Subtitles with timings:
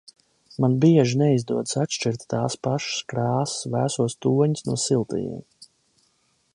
[0.63, 5.49] Man bieži neizdodas atšķirt tās pašas krāsas vēsos toņus no siltajiem.